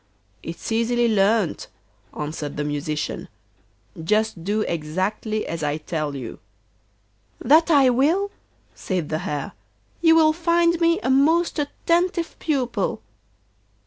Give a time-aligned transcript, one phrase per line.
[0.41, 1.67] 'It's easily learnt,'
[2.19, 3.27] answered the Musician;
[4.03, 6.39] 'just do exactly as I tell you.'
[7.39, 8.31] 'That I will,'
[8.73, 9.51] said the Hare,
[10.01, 13.03] 'you will find me a most attentive pupil.